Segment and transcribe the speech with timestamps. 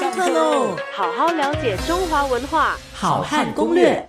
[0.00, 0.74] 上课喽！
[0.94, 4.08] 好好了解中华文化，好汉攻略。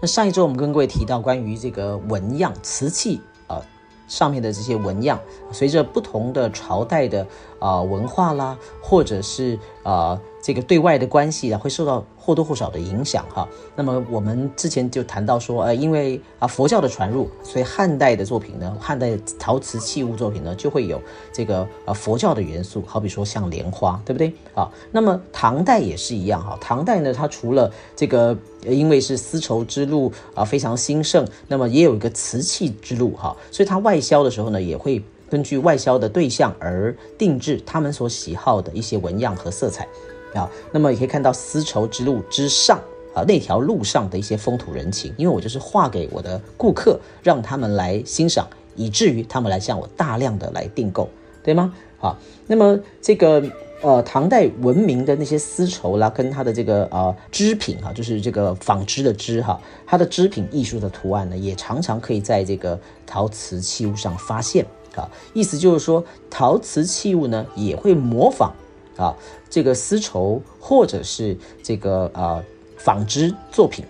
[0.00, 3.60] 那上一周我们跟各位提到关于这个纹样瓷器啊
[4.08, 5.20] 上面的这些纹样，
[5.52, 7.26] 随着不同的朝代的
[7.58, 13.48] 啊文化啦，或者是啊这个对外的关系啊，会受到或多或少的影响哈。
[13.74, 21.00] 那么我们之前就谈到说，呃，因为啊佛教的传入，所以汉代的作品呢，汉代陶瓷器物作品呢，就会有
[21.32, 24.70] 这个呃佛教的元素，好比说像莲花，对不对啊？
[24.92, 28.36] 那么唐代也是一样哈，唐代呢，它除了这个
[28.66, 39.88] 因为是丝绸之路啊非常兴盛，那么也有一个瓷器之路哈，所以它外销的时候呢，也会根据外销的对象而定制他们所喜好的一些纹样和色彩。
[40.34, 42.78] 啊，那么也可以看到丝绸之路之上
[43.14, 51.08] 啊，那条路上的一些风土人情，因为我就是画给我的顾客，让他们来欣赏，以至于他们来向我大量的来订购，
[51.42, 51.72] 对吗？
[51.98, 53.42] 好，那么这个
[53.80, 64.64] 呃，唐代文明的那些丝绸啦，跟它的这个呃织品哈，就是这个纺织的织哈，它的织品艺术的图案呢，也常常可以在这个陶瓷器物上发现
[64.96, 65.08] 啊。
[65.34, 68.52] 意思就是说，陶瓷器物呢，也会模仿。
[68.96, 69.16] 啊，
[69.50, 72.42] 这个丝绸或者是这个呃
[72.76, 73.84] 纺织作品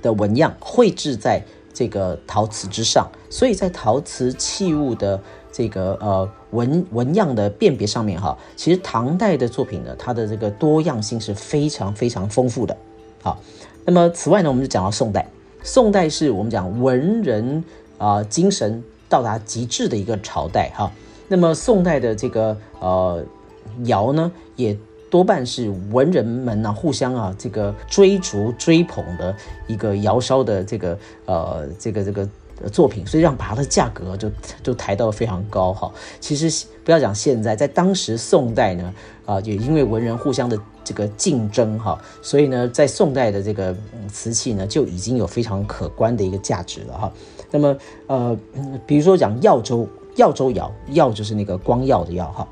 [0.00, 1.42] 的纹样绘制在
[1.74, 5.20] 这个陶瓷之上，所以在陶瓷器物的
[5.50, 12.76] 这个呃纹纹样的辨别上面哈，其实唐代的作品呢，它的这个多样性是非常非常丰富的。
[13.22, 13.40] 好，
[13.84, 15.26] 那么此外呢，我们就讲到宋代，
[15.64, 17.64] 宋代是我们讲文人
[17.98, 20.92] 啊精神到达极致的一个朝代哈。
[21.26, 23.24] 那么宋代的这个呃。
[23.84, 24.76] 窑呢，也
[25.10, 29.34] 多半是文人们呢互相啊这个追逐追捧的
[29.66, 32.26] 一个窑烧的这个呃这个这个
[32.70, 34.30] 作品，所以让把它的价格就
[34.62, 35.92] 就抬到非常高哈。
[36.20, 38.94] 其实不要讲现在，在当时宋代呢
[39.26, 43.76] 啊，也因为文人互相的这个竞争哈，所以呢，在宋代的这个
[44.08, 47.12] 瓷器呢就已经有非常可观的一个价值了哈。
[47.50, 48.38] 那么呃，
[48.86, 49.86] 比如说讲耀州
[50.16, 52.48] 耀州窑，耀就是那个光耀的耀哈。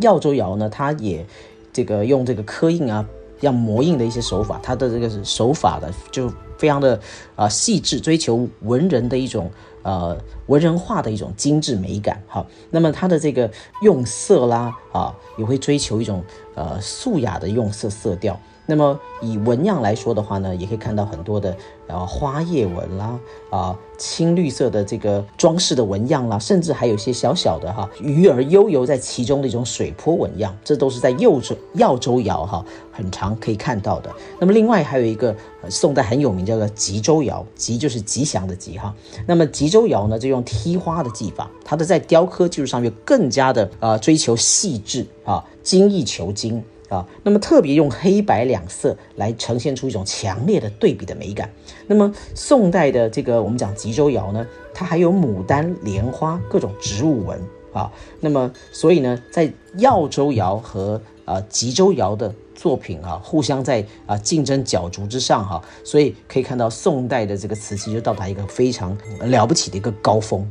[0.00, 1.24] 耀州窑呢，它也
[1.72, 3.04] 这个用这个刻印啊，
[3.40, 6.98] 要磨印的一些手法，它的这个手法的就非常的
[7.36, 9.50] 啊细致，追求文人的一种
[9.82, 10.16] 呃
[10.46, 12.22] 文人画的一种精致美感。
[12.26, 13.50] 哈，那么它的这个
[13.82, 16.22] 用色啦啊，也会追求一种
[16.54, 18.38] 呃素雅的用色色调。
[18.66, 21.54] 那么以纹样来说的话呢，也可以看到很多的
[21.86, 23.18] 啊花叶纹啦，
[23.50, 34.10] 啊青绿色的这个装饰的纹样啦，甚至还有一些小小的哈鱼儿悠游在其中的一种水波纹样，这都是在右州耀州窑哈很常可以看到的。
[34.38, 35.36] 那么另外还有一个
[35.68, 38.94] 宋代很有名叫做吉州窑，吉就是吉祥的吉哈。
[39.26, 46.64] 那么吉州窑呢，就用剔花的技法，它的在雕刻技术上面更加的啊追求细致啊精益求精。
[46.94, 51.50] 啊，那么特别用黑白两色来呈现出一种强烈的对比的美感。
[51.88, 57.40] 那么宋代的这个我们讲吉州窑呢，它还有牡丹、莲花各种植物纹
[57.72, 57.90] 啊。
[58.20, 70.48] 那么所以呢，在耀州窑和啊吉州窑的作品啊，互相在啊竞争角逐之上哈，所以可以看到宋代的这个瓷器就到达一个非常了不起的一个高峰。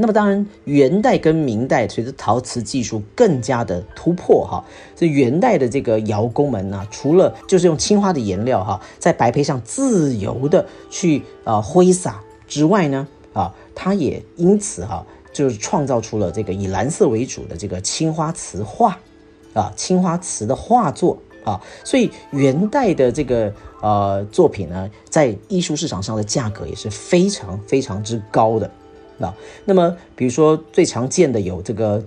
[0.00, 4.64] 那么当然，元代跟明代随着陶瓷技术更加的突破哈，
[4.94, 18.96] 这元代的这个窑工们呢，除了就是用青花的颜料哈，在白坯上自由的去啊挥洒之外呢，啊，他也因此哈，就是创造出了这个以蓝色为主的这个青花瓷画，
[19.52, 28.70] 啊，青花瓷的画作啊，所以元代的这个呃作品呢，在艺术市场上的价格也是非常非常之高的。
[29.20, 29.34] 啊，
[29.64, 32.04] 那么比如说最常见的有这个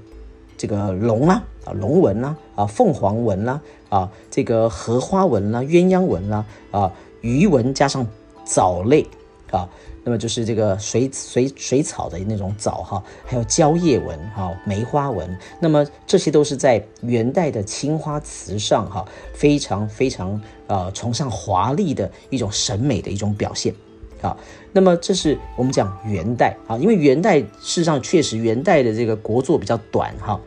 [0.58, 6.92] 这个龙啦啊龙纹啦啊凤凰纹啦啊这个荷花纹啦鸳鸯纹啦啊
[7.22, 8.08] 鱼纹加上
[8.46, 9.06] 藻类
[9.52, 9.70] 啊，
[10.04, 23.76] 那么就是这个水水水草的那种藻哈，还有蕉叶纹哈梅花纹，那么这些都是在元代的青花瓷上哈非常非常呃崇尚华丽的一种审美的一种表现。
[24.22, 24.38] 啊，
[24.72, 30.40] 那么这是我们讲元代啊，因为元代事实上确实元代的这个国作比较短哈，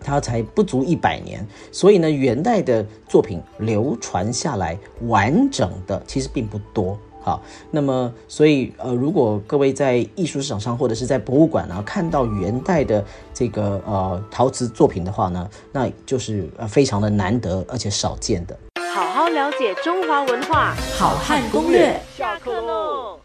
[0.00, 7.40] 它才不足一百年，所以呢，元代的作品流传下来完整的其实并不多哈。
[7.70, 18.56] 那么，所以呃，如果各位在艺术市场上或者是在博物馆呢看到元代的这个呃陶瓷作品的话呢，那就是呃非常的难得而且少见的。
[18.96, 22.00] 好好了解中华文化，好汉攻略。
[22.16, 23.20] 下课喽。